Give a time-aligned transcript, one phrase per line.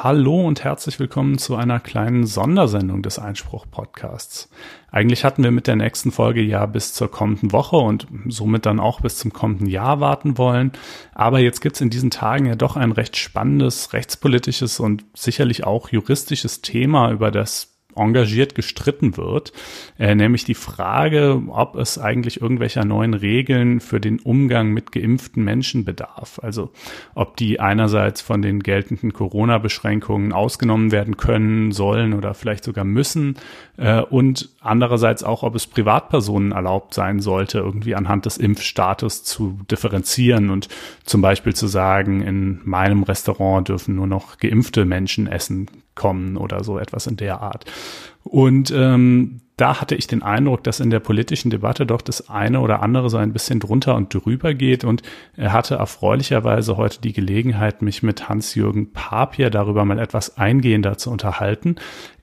[0.00, 4.48] Hallo und herzlich willkommen zu einer kleinen Sondersendung des Einspruch-Podcasts.
[4.90, 8.80] Eigentlich hatten wir mit der nächsten Folge ja bis zur kommenden Woche und somit dann
[8.80, 10.72] auch bis zum kommenden Jahr warten wollen.
[11.14, 15.88] Aber jetzt gibt's in diesen Tagen ja doch ein recht spannendes rechtspolitisches und sicherlich auch
[15.88, 19.52] juristisches Thema, über das engagiert gestritten wird,
[19.98, 25.44] äh, nämlich die Frage, ob es eigentlich irgendwelcher neuen Regeln für den Umgang mit geimpften
[25.44, 26.40] Menschen bedarf.
[26.42, 26.70] Also
[27.14, 33.36] ob die einerseits von den geltenden Corona-Beschränkungen ausgenommen werden können, sollen oder vielleicht sogar müssen
[33.76, 39.58] äh, und andererseits auch, ob es Privatpersonen erlaubt sein sollte, irgendwie anhand des Impfstatus zu
[39.70, 40.68] differenzieren und
[41.04, 46.64] zum Beispiel zu sagen, in meinem Restaurant dürfen nur noch geimpfte Menschen essen kommen oder
[46.64, 47.66] so etwas in der Art.
[48.24, 52.60] Und ähm, da hatte ich den Eindruck, dass in der politischen Debatte doch das eine
[52.60, 54.84] oder andere so ein bisschen drunter und drüber geht.
[54.84, 55.02] Und
[55.36, 61.10] er hatte erfreulicherweise heute die Gelegenheit, mich mit Hans-Jürgen Papier darüber mal etwas eingehender zu
[61.10, 61.76] unterhalten.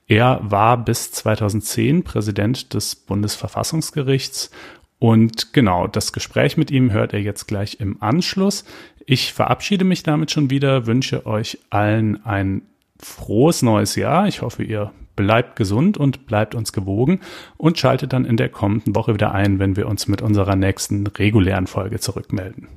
[0.08, 4.50] Er war bis 2010 Präsident des Bundesverfassungsgerichts
[4.98, 8.64] und genau, das Gespräch mit ihm hört er jetzt gleich im Anschluss.
[9.04, 12.62] Ich verabschiede mich damit schon wieder, wünsche euch allen ein
[13.00, 14.26] frohes neues Jahr.
[14.26, 17.20] Ich hoffe, ihr bleibt gesund und bleibt uns gewogen
[17.56, 21.06] und schaltet dann in der kommenden Woche wieder ein, wenn wir uns mit unserer nächsten
[21.06, 22.68] regulären Folge zurückmelden.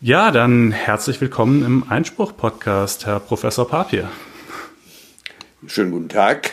[0.00, 4.10] Ja, dann herzlich willkommen im Einspruch-Podcast, Herr Professor Papier.
[5.66, 6.52] Schönen guten Tag.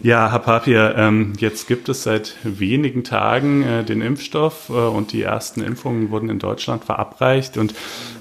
[0.00, 5.12] Ja, Herr Papier, ähm, jetzt gibt es seit wenigen Tagen äh, den Impfstoff äh, und
[5.12, 7.56] die ersten Impfungen wurden in Deutschland verabreicht.
[7.56, 7.74] Und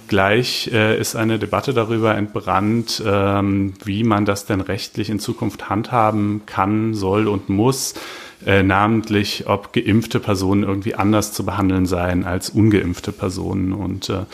[0.07, 5.67] Gleich äh, ist eine Debatte darüber entbrannt, ähm, wie man das denn rechtlich in Zukunft
[5.67, 7.95] handhaben kann, soll und muss,
[8.45, 13.73] äh, namentlich ob geimpfte Personen irgendwie anders zu behandeln seien als ungeimpfte Personen.
[13.73, 14.25] Und äh,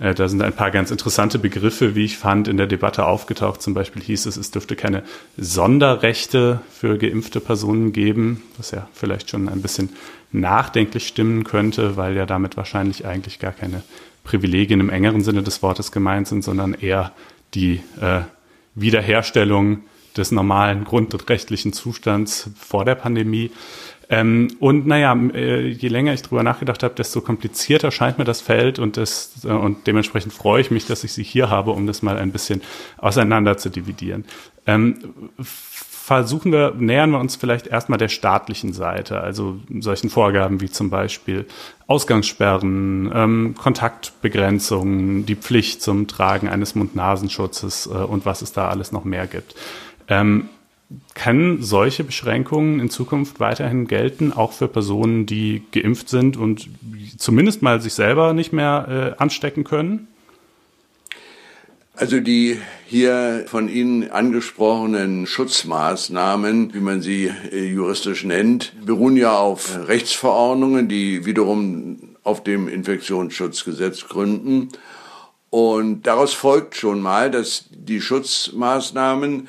[0.00, 3.62] äh, da sind ein paar ganz interessante Begriffe, wie ich fand, in der Debatte aufgetaucht.
[3.62, 5.02] Zum Beispiel hieß es, es dürfte keine
[5.36, 9.90] Sonderrechte für geimpfte Personen geben, was ja vielleicht schon ein bisschen
[10.32, 13.82] nachdenklich stimmen könnte, weil ja damit wahrscheinlich eigentlich gar keine
[14.24, 17.12] Privilegien im engeren Sinne des Wortes gemeint sind, sondern eher
[17.54, 18.20] die äh,
[18.74, 19.82] Wiederherstellung
[20.16, 23.50] des normalen grundrechtlichen Zustands vor der Pandemie.
[24.08, 28.40] Ähm, und naja, äh, je länger ich drüber nachgedacht habe, desto komplizierter scheint mir das
[28.40, 31.86] Feld und, das, äh, und dementsprechend freue ich mich, dass ich Sie hier habe, um
[31.86, 32.60] das mal ein bisschen
[32.98, 34.24] auseinander zu dividieren.
[34.66, 34.98] Ähm,
[36.10, 40.90] versuchen wir, nähern wir uns vielleicht erstmal der staatlichen Seite, also solchen Vorgaben wie zum
[40.90, 41.46] Beispiel
[41.86, 48.90] Ausgangssperren, ähm, Kontaktbegrenzungen, die Pflicht zum Tragen eines Mund-Nasenschutzes äh, und was es da alles
[48.90, 49.54] noch mehr gibt.
[50.10, 50.50] Ähm,
[51.14, 56.68] können solche Beschränkungen in Zukunft weiterhin gelten, auch für Personen, die geimpft sind und
[57.16, 60.08] zumindest mal sich selber nicht mehr äh, anstecken können?
[61.94, 69.38] Also die hier von Ihnen angesprochenen Schutzmaßnahmen, wie man sie äh, juristisch nennt, beruhen ja
[69.38, 74.70] auf Rechtsverordnungen, die wiederum auf dem Infektionsschutzgesetz gründen.
[75.50, 79.48] Und daraus folgt schon mal, dass die Schutzmaßnahmen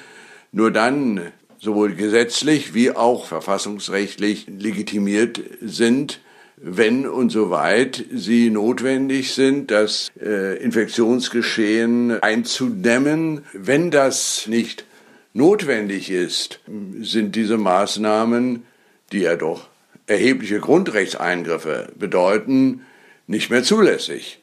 [0.51, 6.19] nur dann sowohl gesetzlich wie auch verfassungsrechtlich legitimiert sind,
[6.57, 13.43] wenn und soweit sie notwendig sind, das äh, Infektionsgeschehen einzudämmen.
[13.53, 14.85] Wenn das nicht
[15.33, 16.59] notwendig ist,
[17.01, 18.63] sind diese Maßnahmen,
[19.11, 19.69] die ja doch
[20.07, 22.81] erhebliche Grundrechtseingriffe bedeuten,
[23.27, 24.40] nicht mehr zulässig.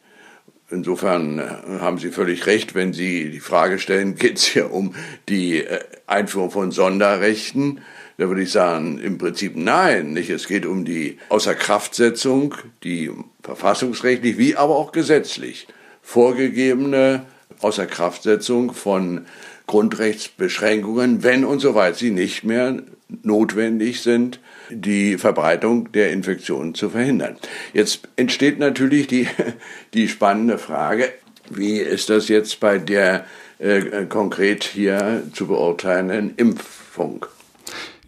[0.70, 4.94] Insofern äh, haben Sie völlig recht, wenn Sie die Frage stellen, geht es hier um
[5.28, 7.80] die äh, Einführung von Sonderrechten
[8.18, 10.12] da würde ich sagen, im Prinzip nein.
[10.12, 10.28] Nicht?
[10.28, 13.12] Es geht um die Außerkraftsetzung, die
[13.42, 15.68] verfassungsrechtlich wie aber auch gesetzlich
[16.02, 17.26] vorgegebene
[17.60, 19.26] Außerkraftsetzung von
[19.68, 22.82] Grundrechtsbeschränkungen, wenn und soweit sie nicht mehr
[23.22, 24.40] notwendig sind,
[24.70, 27.36] die Verbreitung der Infektionen zu verhindern.
[27.72, 29.28] Jetzt entsteht natürlich die,
[29.94, 31.08] die spannende Frage,
[31.50, 33.24] wie ist das jetzt bei der
[33.58, 37.26] äh, konkret hier zu beurteilenden Impfung?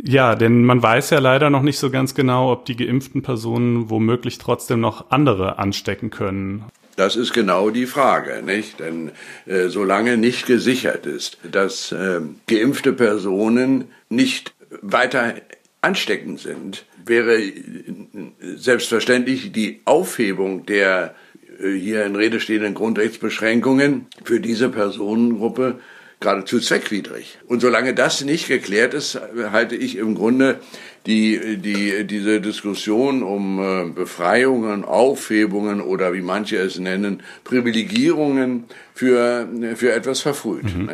[0.03, 3.91] Ja, denn man weiß ja leider noch nicht so ganz genau, ob die geimpften Personen
[3.91, 6.65] womöglich trotzdem noch andere anstecken können.
[7.01, 8.79] Das ist genau die Frage, nicht?
[8.79, 9.13] Denn
[9.47, 14.53] äh, solange nicht gesichert ist, dass äh, geimpfte Personen nicht
[14.83, 15.37] weiter
[15.81, 17.55] ansteckend sind, wäre äh,
[18.55, 21.15] selbstverständlich die Aufhebung der
[21.59, 25.81] äh, hier in Rede stehenden Grundrechtsbeschränkungen für diese Personengruppe
[26.21, 27.39] geradezu zweckwidrig.
[27.47, 29.19] Und solange das nicht geklärt ist,
[29.53, 30.61] halte ich im Grunde
[31.07, 38.65] die, die, diese Diskussion um äh, Befreiungen, Aufhebungen oder wie manche es nennen, Privilegierungen
[38.95, 40.65] für, für etwas verfrüht.
[40.65, 40.91] Mhm.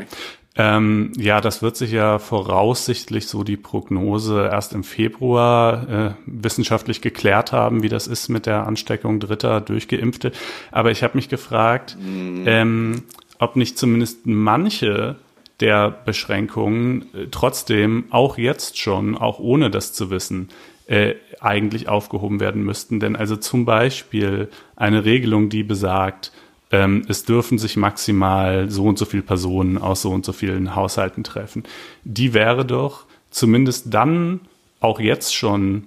[0.58, 7.02] Ähm, ja, das wird sich ja voraussichtlich so die Prognose erst im Februar äh, wissenschaftlich
[7.02, 10.32] geklärt haben, wie das ist mit der Ansteckung Dritter durch Geimpfte.
[10.72, 12.44] Aber ich habe mich gefragt, mhm.
[12.46, 13.02] ähm,
[13.38, 15.16] ob nicht zumindest manche
[15.60, 20.48] der Beschränkungen äh, trotzdem auch jetzt schon, auch ohne das zu wissen,
[20.86, 23.00] äh, eigentlich aufgehoben werden müssten.
[23.00, 26.32] Denn also zum Beispiel eine Regelung, die besagt,
[26.70, 30.74] ähm, es dürfen sich maximal so und so viele Personen aus so und so vielen
[30.74, 31.64] Haushalten treffen.
[32.04, 34.40] Die wäre doch zumindest dann
[34.80, 35.86] auch jetzt schon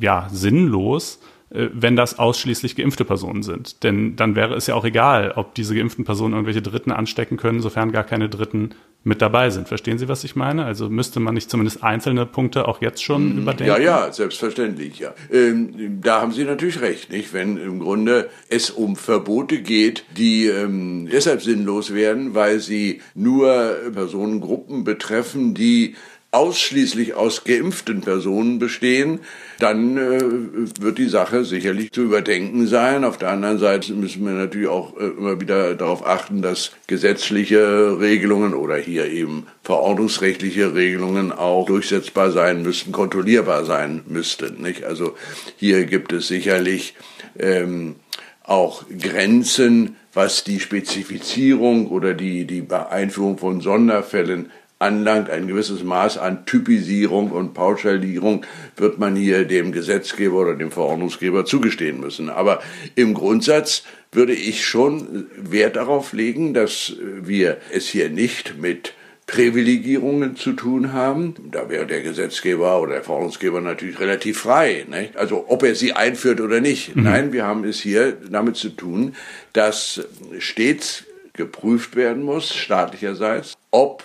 [0.00, 1.20] ja sinnlos,
[1.54, 3.82] wenn das ausschließlich geimpfte Personen sind.
[3.82, 7.60] Denn dann wäre es ja auch egal, ob diese geimpften Personen irgendwelche Dritten anstecken können,
[7.60, 8.70] sofern gar keine Dritten
[9.04, 9.68] mit dabei sind.
[9.68, 10.64] Verstehen Sie, was ich meine?
[10.64, 13.42] Also müsste man nicht zumindest einzelne Punkte auch jetzt schon mhm.
[13.42, 13.74] überdenken?
[13.74, 15.12] Ja, ja, selbstverständlich, ja.
[15.30, 17.32] Ähm, da haben Sie natürlich recht, nicht?
[17.32, 23.76] Wenn im Grunde es um Verbote geht, die ähm, deshalb sinnlos werden, weil sie nur
[23.92, 25.96] Personengruppen betreffen, die
[26.32, 29.20] ausschließlich aus geimpften Personen bestehen,
[29.58, 33.04] dann äh, wird die Sache sicherlich zu überdenken sein.
[33.04, 38.00] Auf der anderen Seite müssen wir natürlich auch äh, immer wieder darauf achten, dass gesetzliche
[38.00, 44.62] Regelungen oder hier eben verordnungsrechtliche Regelungen auch durchsetzbar sein müssten, kontrollierbar sein müssten.
[44.62, 44.84] Nicht?
[44.84, 45.14] Also
[45.56, 46.94] hier gibt es sicherlich
[47.38, 47.96] ähm,
[48.42, 54.50] auch Grenzen, was die Spezifizierung oder die, die Einführung von Sonderfällen
[54.82, 58.44] anlangt, ein gewisses Maß an Typisierung und Pauschalierung
[58.76, 62.28] wird man hier dem Gesetzgeber oder dem Verordnungsgeber zugestehen müssen.
[62.28, 62.60] Aber
[62.94, 68.92] im Grundsatz würde ich schon Wert darauf legen, dass wir es hier nicht mit
[69.26, 71.34] Privilegierungen zu tun haben.
[71.50, 74.84] Da wäre der Gesetzgeber oder der Verordnungsgeber natürlich relativ frei.
[74.88, 75.16] Nicht?
[75.16, 76.94] Also ob er sie einführt oder nicht.
[76.94, 77.04] Mhm.
[77.04, 79.14] Nein, wir haben es hier damit zu tun,
[79.52, 80.02] dass
[80.38, 84.04] stets geprüft werden muss, staatlicherseits, ob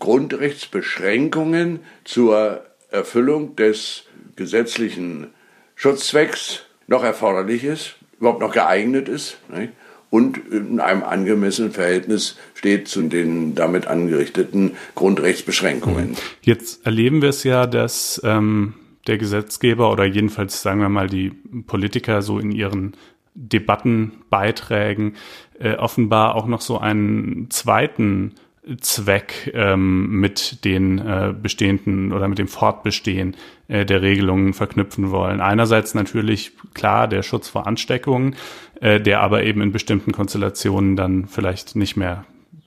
[0.00, 4.04] Grundrechtsbeschränkungen zur Erfüllung des
[4.34, 5.28] gesetzlichen
[5.76, 9.72] Schutzzwecks noch erforderlich ist, überhaupt noch geeignet ist nicht?
[10.10, 16.16] und in einem angemessenen Verhältnis steht zu den damit angerichteten Grundrechtsbeschränkungen.
[16.42, 18.74] Jetzt erleben wir es ja, dass ähm,
[19.06, 21.30] der Gesetzgeber oder jedenfalls sagen wir mal die
[21.66, 22.96] Politiker so in ihren
[23.34, 25.14] Debattenbeiträgen
[25.60, 28.34] äh, offenbar auch noch so einen zweiten
[28.80, 33.36] Zweck ähm, mit den äh, bestehenden oder mit dem Fortbestehen
[33.68, 35.40] äh, der Regelungen verknüpfen wollen.
[35.40, 38.36] Einerseits natürlich klar der Schutz vor Ansteckungen,
[38.80, 42.24] äh, der aber eben in bestimmten Konstellationen dann vielleicht nicht mehr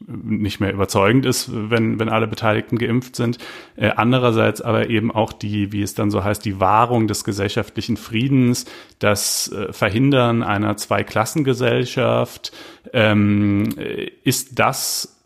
[0.08, 3.38] nicht mehr überzeugend ist, wenn, wenn alle Beteiligten geimpft sind.
[3.76, 7.98] Äh, andererseits aber eben auch die, wie es dann so heißt, die Wahrung des gesellschaftlichen
[7.98, 8.66] Friedens,
[9.00, 12.52] das äh, Verhindern einer Zweiklassengesellschaft.
[12.92, 15.23] Ähm, äh, ist das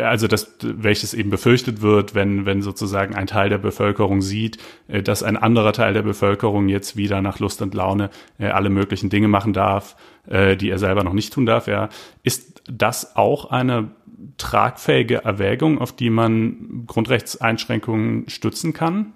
[0.00, 4.58] also das, welches eben befürchtet wird, wenn, wenn sozusagen ein Teil der Bevölkerung sieht,
[4.88, 8.68] äh, dass ein anderer Teil der Bevölkerung jetzt wieder nach Lust und Laune äh, alle
[8.68, 9.96] möglichen Dinge machen darf,
[10.28, 11.68] äh, die er selber noch nicht tun darf.
[11.68, 11.88] Ja.
[12.22, 13.92] Ist das auch eine
[14.36, 19.14] tragfähige Erwägung, auf die man Grundrechtseinschränkungen stützen kann?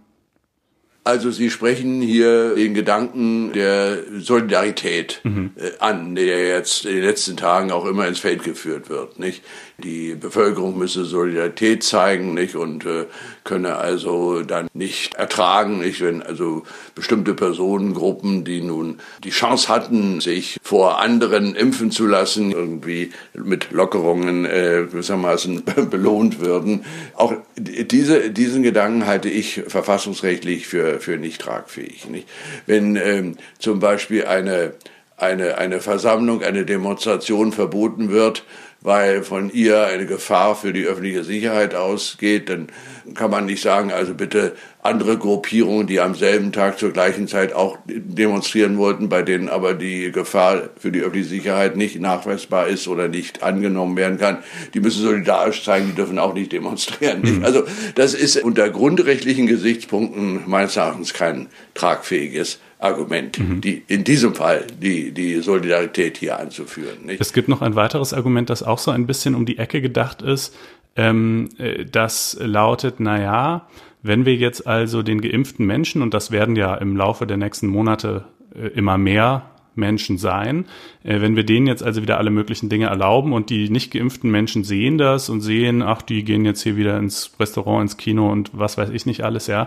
[1.02, 5.52] Also Sie sprechen hier den Gedanken der Solidarität mhm.
[5.78, 9.18] an, der jetzt in den letzten Tagen auch immer ins Feld geführt wird.
[9.18, 9.42] Nicht?
[9.80, 12.54] Die Bevölkerung müsse Solidarität zeigen nicht?
[12.54, 13.06] und äh,
[13.44, 16.00] könne also dann nicht ertragen, nicht?
[16.00, 22.52] wenn also bestimmte Personengruppen, die nun die Chance hatten, sich vor anderen impfen zu lassen,
[22.52, 26.84] irgendwie mit Lockerungen äh, gewissermaßen belohnt würden.
[27.14, 32.08] Auch diese, diesen Gedanken halte ich verfassungsrechtlich für für, nicht tragfähig.
[32.08, 32.28] Nicht?
[32.66, 34.74] Wenn ähm, zum Beispiel eine,
[35.16, 38.44] eine, eine Versammlung, eine Demonstration verboten wird,
[38.82, 42.68] weil von ihr eine Gefahr für die öffentliche Sicherheit ausgeht, dann
[43.14, 47.52] kann man nicht sagen, also bitte andere Gruppierungen, die am selben Tag zur gleichen Zeit
[47.52, 52.88] auch demonstrieren wollten, bei denen aber die Gefahr für die öffentliche Sicherheit nicht nachweisbar ist
[52.88, 54.38] oder nicht angenommen werden kann,
[54.72, 57.20] die müssen solidarisch zeigen, die dürfen auch nicht demonstrieren.
[57.22, 57.44] Mhm.
[57.44, 63.60] Also das ist unter grundrechtlichen Gesichtspunkten meines Erachtens kein tragfähiges Argument, mhm.
[63.60, 67.04] die in diesem Fall die, die Solidarität hier anzuführen.
[67.04, 67.20] Nicht?
[67.20, 70.22] Es gibt noch ein weiteres Argument, das auch so ein bisschen um die Ecke gedacht
[70.22, 70.56] ist.
[70.96, 73.68] Ähm, äh, das lautet, na ja,
[74.02, 77.66] wenn wir jetzt also den geimpften Menschen, und das werden ja im Laufe der nächsten
[77.66, 79.49] Monate äh, immer mehr
[79.80, 80.66] Menschen sein.
[81.02, 84.30] Äh, wenn wir denen jetzt also wieder alle möglichen Dinge erlauben und die nicht geimpften
[84.30, 88.30] Menschen sehen das und sehen, ach, die gehen jetzt hier wieder ins Restaurant, ins Kino
[88.30, 89.66] und was weiß ich nicht alles, ja.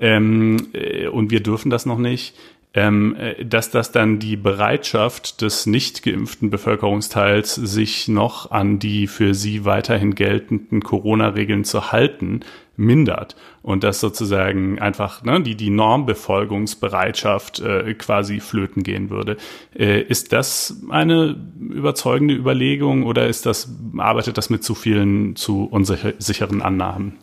[0.00, 2.34] Ähm, äh, und wir dürfen das noch nicht
[2.72, 9.06] ähm, äh, dass das dann die Bereitschaft des nicht geimpften Bevölkerungsteils, sich noch an die
[9.06, 12.40] für sie weiterhin geltenden Corona-Regeln zu halten,
[12.80, 19.36] mindert und dass sozusagen einfach ne, die, die Normbefolgungsbereitschaft äh, quasi flöten gehen würde.
[19.78, 23.68] Äh, ist das eine überzeugende Überlegung oder ist das,
[23.98, 27.18] arbeitet das mit zu vielen zu unsicheren Annahmen?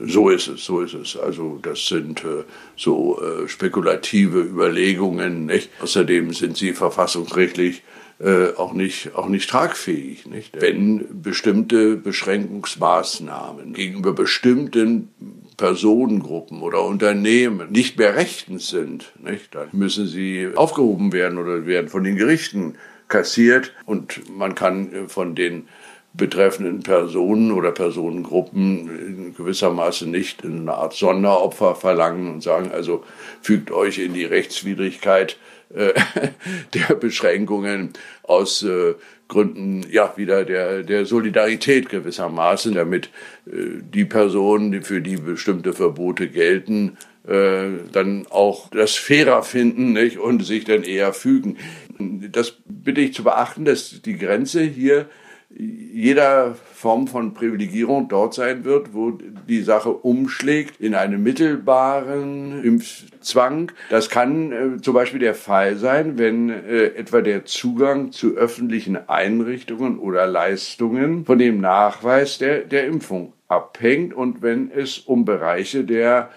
[0.00, 1.16] So ist es, so ist es.
[1.16, 2.44] Also das sind äh,
[2.76, 5.46] so äh, spekulative Überlegungen.
[5.46, 5.70] Nicht?
[5.80, 7.82] Außerdem sind sie verfassungsrechtlich
[8.24, 10.26] äh, auch nicht auch nicht tragfähig.
[10.26, 10.58] Nicht?
[10.58, 15.10] Wenn bestimmte Beschränkungsmaßnahmen gegenüber bestimmten
[15.58, 19.54] Personengruppen oder Unternehmen nicht mehr rechtens sind, nicht?
[19.54, 22.76] dann müssen sie aufgehoben werden oder werden von den Gerichten
[23.08, 25.68] kassiert und man kann äh, von den
[26.14, 33.04] betreffenden Personen oder Personengruppen in gewissermaßen nicht in eine Art Sonderopfer verlangen und sagen, also
[33.42, 35.36] fügt euch in die Rechtswidrigkeit
[35.74, 35.92] äh,
[36.74, 37.92] der Beschränkungen
[38.22, 38.94] aus äh,
[39.26, 43.06] Gründen ja wieder der der Solidarität gewissermaßen, damit
[43.46, 49.94] äh, die Personen, die für die bestimmte Verbote gelten, äh, dann auch das fairer finden
[49.94, 50.18] nicht?
[50.18, 51.56] und sich dann eher fügen.
[51.98, 55.08] Das bitte ich zu beachten, dass die Grenze hier
[55.56, 59.12] jeder Form von Privilegierung dort sein wird, wo
[59.48, 63.70] die Sache umschlägt in einen mittelbaren Impfzwang.
[63.90, 69.08] Das kann äh, zum Beispiel der Fall sein, wenn äh, etwa der Zugang zu öffentlichen
[69.08, 75.84] Einrichtungen oder Leistungen von dem Nachweis der, der Impfung abhängt und wenn es um Bereiche
[75.84, 76.30] der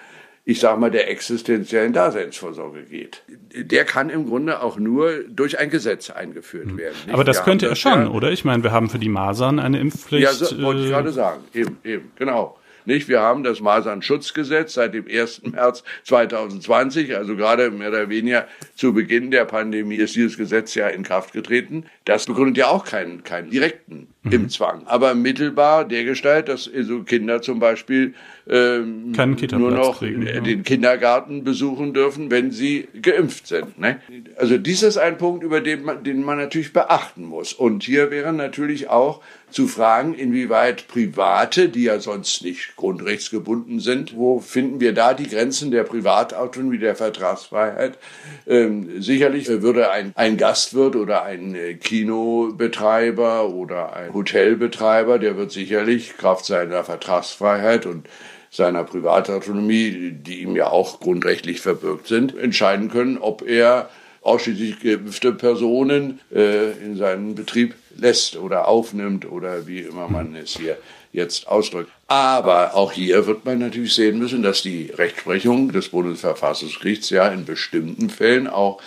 [0.50, 3.22] ich sage mal, der existenziellen Daseinsvorsorge geht.
[3.54, 6.77] Der kann im Grunde auch nur durch ein Gesetz eingeführt hm.
[6.77, 6.96] werden.
[7.06, 7.13] Nicht?
[7.13, 8.32] Aber das wir könnte er schon, ja, oder?
[8.32, 10.24] Ich meine, wir haben für die Masern eine Impfpflicht.
[10.24, 11.44] Ja, so, wollte ich äh, gerade sagen.
[11.54, 12.58] Eben, eben, genau.
[12.86, 13.10] Nicht?
[13.10, 15.42] Wir haben das Masernschutzgesetz seit dem 1.
[15.44, 20.88] März 2020, also gerade mehr oder weniger zu Beginn der Pandemie ist dieses Gesetz ja
[20.88, 21.88] in Kraft getreten.
[22.06, 24.34] Das begründet ja auch keinen, keinen direkten mhm.
[24.34, 28.13] Impfzwang, aber mittelbar der Gestalt, dass so Kinder zum Beispiel
[28.50, 29.12] ähm,
[29.57, 30.39] nur noch kriegen, ja.
[30.39, 33.79] den Kindergarten besuchen dürfen, wenn sie geimpft sind.
[33.79, 34.00] Ne?
[34.38, 37.53] Also dies ist ein Punkt, über den man, den man natürlich beachten muss.
[37.53, 44.15] Und hier wäre natürlich auch zu fragen, inwieweit Private, die ja sonst nicht grundrechtsgebunden sind,
[44.15, 47.98] wo finden wir da die Grenzen der Privatautonomie, der Vertragsfreiheit?
[48.46, 55.51] Ähm, sicherlich würde ein, ein Gastwirt oder ein äh, Kinobetreiber oder ein Hotelbetreiber, der wird
[55.51, 58.07] sicherlich Kraft seiner Vertragsfreiheit und
[58.50, 63.89] seiner Privatautonomie, die ihm ja auch grundrechtlich verbürgt sind, entscheiden können, ob er
[64.21, 70.57] ausschließlich geimpfte Personen äh, in seinen Betrieb lässt oder aufnimmt oder wie immer man es
[70.57, 70.77] hier
[71.13, 71.91] jetzt ausdrückt.
[72.07, 77.45] Aber auch hier wird man natürlich sehen müssen, dass die Rechtsprechung des Bundesverfassungsgerichts ja in
[77.45, 78.81] bestimmten Fällen auch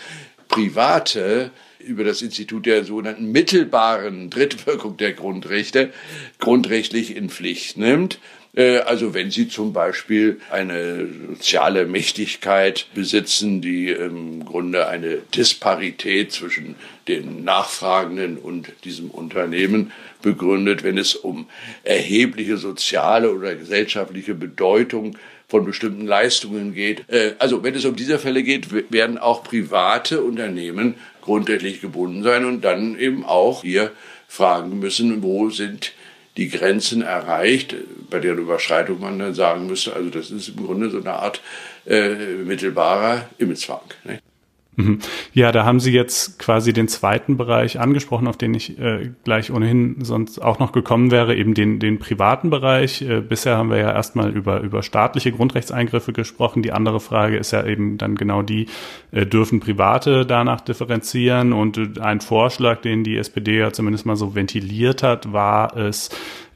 [0.48, 5.92] private über das Institut der sogenannten mittelbaren Drittwirkung der Grundrechte
[6.38, 8.18] grundrechtlich in Pflicht nimmt.
[8.54, 16.32] Äh, also wenn Sie zum Beispiel eine soziale Mächtigkeit besitzen, die im Grunde eine Disparität
[16.32, 16.74] zwischen
[17.08, 19.92] den Nachfragenden und diesem Unternehmen
[20.22, 21.46] begründet, wenn es um
[21.84, 25.16] erhebliche soziale oder gesellschaftliche Bedeutung
[25.48, 27.08] von bestimmten Leistungen geht.
[27.08, 32.44] Äh, also wenn es um diese Fälle geht, werden auch private Unternehmen grundrechtlich gebunden sein
[32.44, 33.90] und dann eben auch hier
[34.28, 35.92] fragen müssen, wo sind
[36.36, 37.74] die Grenzen erreicht,
[38.10, 41.40] bei deren Überschreitung man dann sagen müsste, also das ist im Grunde so eine Art
[41.86, 42.10] äh,
[42.44, 43.80] mittelbarer Imagezwang.
[44.04, 44.20] Ne?
[44.80, 44.98] Mhm.
[45.32, 49.52] Ja, da haben Sie jetzt quasi den zweiten Bereich angesprochen, auf den ich äh, gleich
[49.52, 53.02] ohnehin sonst auch noch gekommen wäre, eben den, den privaten Bereich.
[53.02, 56.62] Äh, bisher haben wir ja erstmal über, über staatliche Grundrechtseingriffe gesprochen.
[56.62, 58.66] Die andere Frage ist ja eben dann genau die,
[59.12, 61.52] äh, dürfen Private danach differenzieren?
[61.52, 66.10] Und ein Vorschlag, den die SPD ja zumindest mal so ventiliert hat, war es,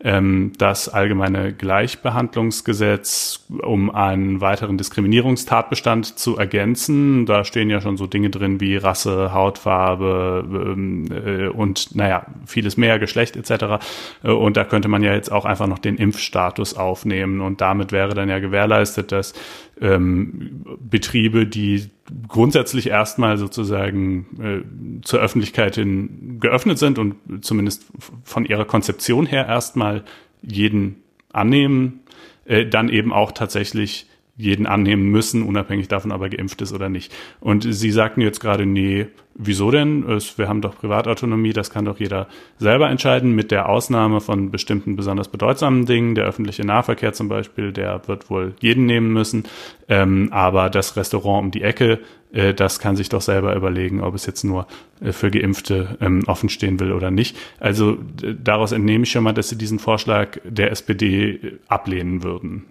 [0.05, 7.25] ähm, das allgemeine Gleichbehandlungsgesetz, um einen weiteren Diskriminierungstatbestand zu ergänzen.
[7.25, 12.77] Da stehen ja schon so Dinge drin wie Rasse, Hautfarbe ähm, äh, und naja, vieles
[12.77, 13.83] mehr, Geschlecht etc.
[14.23, 17.91] Äh, und da könnte man ja jetzt auch einfach noch den Impfstatus aufnehmen und damit
[17.91, 19.33] wäre dann ja gewährleistet, dass
[19.81, 21.91] ähm, Betriebe, die
[22.29, 27.87] grundsätzlich erstmal sozusagen äh, zur Öffentlichkeit hin geöffnet sind und zumindest
[28.25, 30.05] von ihrer Konzeption her erstmal
[30.43, 30.97] jeden
[31.33, 32.01] annehmen,
[32.45, 36.89] äh, dann eben auch tatsächlich jeden annehmen müssen, unabhängig davon, ob er geimpft ist oder
[36.89, 37.15] nicht.
[37.41, 40.05] Und Sie sagten jetzt gerade, nee, wieso denn?
[40.07, 42.27] wir haben doch Privatautonomie, das kann doch jeder
[42.59, 46.17] selber entscheiden, mit der Ausnahme von bestimmten besonders bedeutsamen Dingen.
[46.17, 49.45] Der öffentliche Nahverkehr zum Beispiel, der wird wohl jeden nehmen müssen.
[49.89, 52.01] Ähm, aber das Restaurant um die Ecke,
[52.33, 54.67] äh, das kann sich doch selber überlegen, ob es jetzt nur
[55.01, 57.37] äh, für Geimpfte ähm, offen stehen will oder nicht.
[57.61, 57.99] Also
[58.43, 62.65] daraus entnehme ich schon mal, dass Sie diesen Vorschlag der SPD äh, ablehnen würden.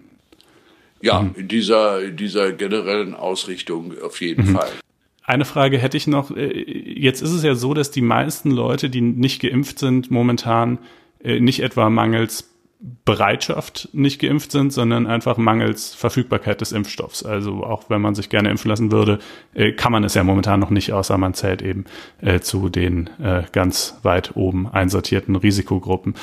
[1.03, 1.35] Ja, mhm.
[1.35, 4.55] in dieser, dieser generellen Ausrichtung auf jeden mhm.
[4.55, 4.69] Fall.
[5.25, 6.31] Eine Frage hätte ich noch.
[6.31, 6.63] Äh,
[6.97, 10.79] jetzt ist es ja so, dass die meisten Leute, die nicht geimpft sind, momentan
[11.21, 12.49] äh, nicht etwa mangels
[13.05, 17.23] Bereitschaft nicht geimpft sind, sondern einfach mangels Verfügbarkeit des Impfstoffs.
[17.23, 19.19] Also auch wenn man sich gerne impfen lassen würde,
[19.53, 21.85] äh, kann man es ja momentan noch nicht, außer man zählt eben
[22.41, 23.09] zu den
[23.51, 26.15] ganz weit oben einsortierten Risikogruppen.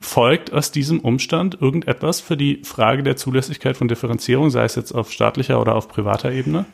[0.00, 4.92] Folgt aus diesem Umstand irgendetwas für die Frage der Zulässigkeit von Differenzierung, sei es jetzt
[4.92, 6.64] auf staatlicher oder auf privater Ebene?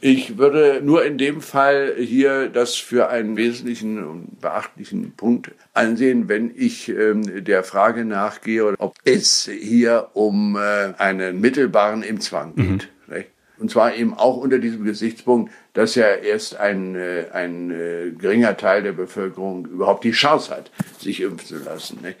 [0.00, 6.28] Ich würde nur in dem Fall hier das für einen wesentlichen und beachtlichen Punkt ansehen,
[6.28, 12.66] wenn ich ähm, der Frage nachgehe, ob es hier um äh, einen mittelbaren Impfzwang geht.
[12.66, 12.97] Mhm.
[13.58, 18.56] Und zwar eben auch unter diesem Gesichtspunkt, dass ja erst ein, äh, ein äh, geringer
[18.56, 21.98] Teil der Bevölkerung überhaupt die Chance hat, sich impfen zu lassen.
[22.02, 22.16] Nicht?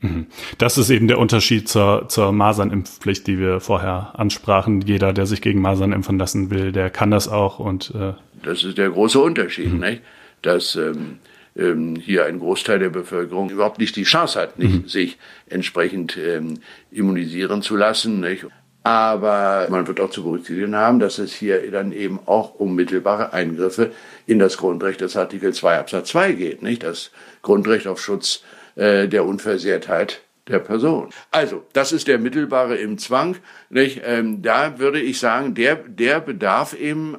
[0.00, 0.26] Mhm.
[0.58, 4.82] Das ist eben der Unterschied zur, zur Masernimpfpflicht, die wir vorher ansprachen.
[4.82, 7.58] Jeder, der sich gegen Masern impfen lassen will, der kann das auch.
[7.58, 8.12] Und äh
[8.42, 9.80] das ist der große Unterschied, mhm.
[9.80, 10.02] nicht?
[10.42, 11.18] dass ähm,
[11.56, 14.88] ähm, hier ein Großteil der Bevölkerung überhaupt nicht die Chance hat, nicht, mhm.
[14.88, 15.16] sich
[15.48, 16.58] entsprechend ähm,
[16.90, 18.20] immunisieren zu lassen.
[18.20, 18.46] Nicht?
[18.84, 23.32] Aber man wird auch zu berücksichtigen haben, dass es hier dann eben auch um mittelbare
[23.32, 23.92] Eingriffe
[24.26, 26.82] in das Grundrecht des Artikel 2 Absatz 2 geht, nicht?
[26.82, 27.10] Das
[27.40, 28.44] Grundrecht auf Schutz
[28.76, 31.08] äh, der Unversehrtheit der Person.
[31.30, 33.36] Also, das ist der mittelbare im Zwang.
[33.70, 34.02] Nicht?
[34.04, 37.16] Ähm, da würde ich sagen, der, der bedarf eben,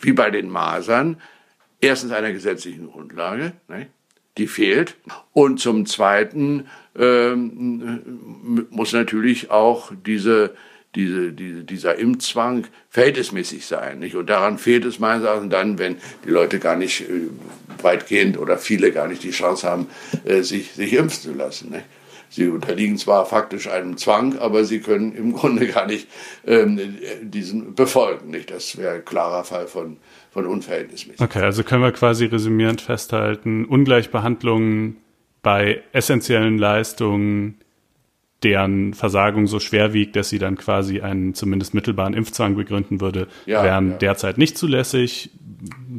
[0.00, 1.20] wie bei den Masern,
[1.80, 3.90] erstens einer gesetzlichen Grundlage, nicht?
[4.36, 4.96] die fehlt.
[5.32, 6.66] Und zum Zweiten
[6.98, 10.54] ähm, muss natürlich auch diese,
[10.94, 14.00] diese, diese, dieser Impfzwang verhältnismäßig sein.
[14.00, 14.16] Nicht?
[14.16, 17.28] Und daran fehlt es meines Erachtens dann, wenn die Leute gar nicht äh,
[17.82, 19.86] weitgehend oder viele gar nicht die Chance haben,
[20.24, 21.70] äh, sich, sich impfen zu lassen.
[21.70, 21.84] Nicht?
[22.32, 26.08] Sie unterliegen zwar faktisch einem Zwang, aber sie können im Grunde gar nicht
[26.46, 28.30] ähm, diesen befolgen.
[28.30, 28.50] Nicht?
[28.50, 29.96] Das wäre ein klarer Fall von,
[30.32, 31.28] von Unverhältnismäßigkeit.
[31.28, 34.96] Okay, also können wir quasi resümierend festhalten, Ungleichbehandlung
[35.42, 37.58] bei essentiellen Leistungen,
[38.42, 43.28] deren Versagung so schwer wiegt, dass sie dann quasi einen zumindest mittelbaren Impfzwang begründen würde,
[43.46, 43.96] ja, wären ja.
[43.98, 45.30] derzeit nicht zulässig.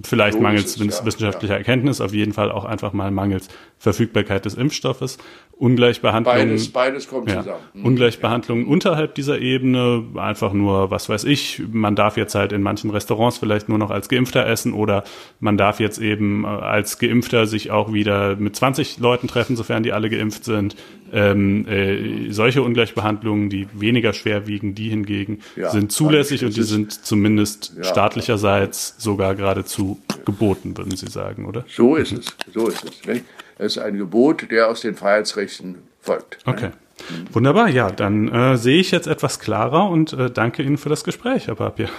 [0.03, 1.59] Vielleicht so mangels es, wissenschaftlicher ja.
[1.59, 5.19] Erkenntnis, auf jeden Fall auch einfach mal mangels Verfügbarkeit des Impfstoffes.
[5.61, 6.35] Ungleichbehandlung.
[6.35, 7.59] Beides, beides kommt ja, zusammen.
[7.75, 7.85] Mhm.
[7.85, 12.89] Ungleichbehandlung unterhalb dieser Ebene, einfach nur, was weiß ich, man darf jetzt halt in manchen
[12.89, 15.03] Restaurants vielleicht nur noch als Geimpfter essen oder
[15.39, 19.83] man darf jetzt eben äh, als Geimpfter sich auch wieder mit 20 Leuten treffen, sofern
[19.83, 20.75] die alle geimpft sind.
[21.13, 26.63] Ähm, äh, solche Ungleichbehandlungen, die weniger schwer wiegen, die hingegen ja, sind zulässig und die
[26.63, 27.83] sind zumindest ja.
[27.83, 31.65] staatlicherseits sogar geradezu geboten, würden Sie sagen, oder?
[31.67, 33.21] So ist es, so ist es.
[33.57, 36.39] Es ist ein Gebot, der aus den Freiheitsrechten folgt.
[36.45, 36.69] Okay.
[37.09, 37.33] Mhm.
[37.33, 41.03] Wunderbar, ja, dann äh, sehe ich jetzt etwas klarer und äh, danke Ihnen für das
[41.03, 41.89] Gespräch, Herr Papier.